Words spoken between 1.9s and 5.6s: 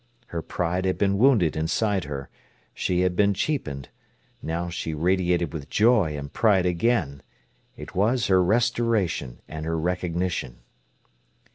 her. She had been cheapened. Now she radiated